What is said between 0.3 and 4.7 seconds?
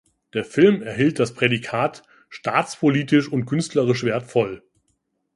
Der Film erhielt das Prädikat „Staatspolitisch und künstlerisch wertvoll“.